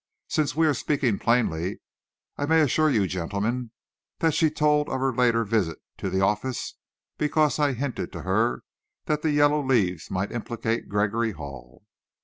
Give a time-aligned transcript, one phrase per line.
[0.27, 1.79] Since we are speaking plainly,
[2.35, 3.69] I may assure you, gentlemen,
[4.17, 6.73] that she told of her later visit to the office
[7.19, 8.63] because I hinted to her
[9.05, 11.83] that the yellow leaves might implicate Gregory Hall."